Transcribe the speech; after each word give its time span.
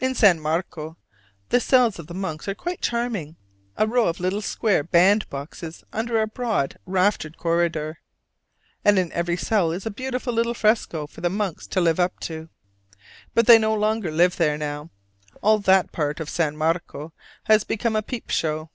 In 0.00 0.16
San 0.16 0.40
Marco, 0.40 0.96
the 1.50 1.60
cells 1.60 2.00
of 2.00 2.08
the 2.08 2.12
monks 2.12 2.48
are 2.48 2.56
quite 2.56 2.80
charming, 2.80 3.36
a 3.76 3.86
row 3.86 4.08
of 4.08 4.18
little 4.18 4.42
square 4.42 4.82
bandboxes 4.82 5.84
under 5.92 6.20
a 6.20 6.26
broad 6.26 6.76
raftered 6.86 7.36
corridor, 7.36 8.00
and 8.84 8.98
in 8.98 9.12
every 9.12 9.36
cell 9.36 9.70
is 9.70 9.86
a 9.86 9.90
beautiful 9.92 10.32
little 10.34 10.54
fresco 10.54 11.06
for 11.06 11.20
the 11.20 11.30
monks 11.30 11.68
to 11.68 11.80
live 11.80 12.00
up 12.00 12.18
to. 12.18 12.48
But 13.32 13.46
they 13.46 13.60
no 13.60 13.72
longer 13.72 14.10
live 14.10 14.38
there 14.38 14.58
now: 14.58 14.90
all 15.40 15.60
that 15.60 15.92
part 15.92 16.18
of 16.18 16.28
San 16.28 16.56
Marco 16.56 17.12
has 17.44 17.62
become 17.62 17.94
a 17.94 18.02
peep 18.02 18.28
show. 18.28 18.70